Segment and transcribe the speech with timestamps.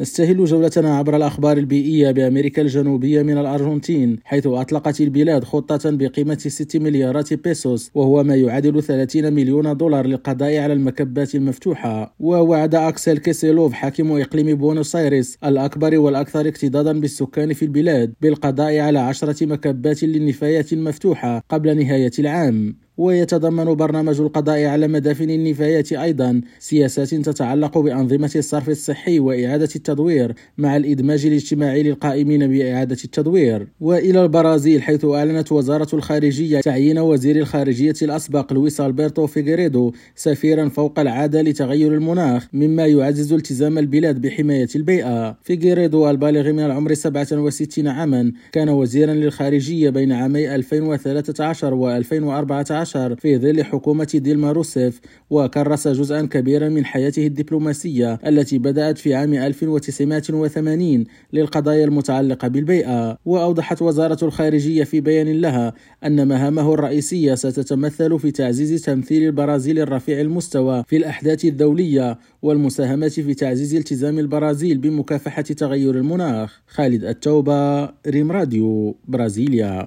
[0.00, 6.78] نستهل جولتنا عبر الأخبار البيئية بأمريكا الجنوبية من الأرجنتين حيث أطلقت البلاد خطة بقيمة 6
[6.78, 12.14] مليارات بيسوس وهو ما يعادل 30 مليون دولار للقضاء على المكبات المفتوحة.
[12.20, 18.98] ووعد أكسل كيسيلوف حاكم إقليم بونوس آيرس الأكبر والأكثر اكتظاظا بالسكان في البلاد بالقضاء على
[18.98, 22.87] عشرة مكبات للنفايات المفتوحة قبل نهاية العام.
[22.98, 30.76] ويتضمن برنامج القضاء على مدافن النفايات أيضا سياسات تتعلق بأنظمة الصرف الصحي وإعادة التدوير مع
[30.76, 33.66] الإدماج الاجتماعي للقائمين بإعادة التدوير.
[33.80, 40.98] وإلى البرازيل حيث أعلنت وزارة الخارجية تعيين وزير الخارجية الأسبق لويس ألبرتو فيغريدو سفيرا فوق
[41.00, 45.36] العادة لتغير المناخ مما يعزز التزام البلاد بحماية البيئة.
[45.42, 53.16] فيغريدو البالغ من العمر 67 عاما كان وزيرا للخارجية بين عامي 2013 و 2014 عشر
[53.16, 59.34] في ظل حكومة ديلما روسيف وكرس جزءا كبيرا من حياته الدبلوماسية التي بدأت في عام
[59.34, 63.18] 1980 للقضايا المتعلقة بالبيئة.
[63.26, 70.20] وأوضحت وزارة الخارجية في بيان لها أن مهامه الرئيسية ستتمثل في تعزيز تمثيل البرازيل الرفيع
[70.20, 76.60] المستوى في الأحداث الدولية والمساهمة في تعزيز التزام البرازيل بمكافحة تغير المناخ.
[76.66, 79.86] خالد التوبة ريم راديو برازيليا.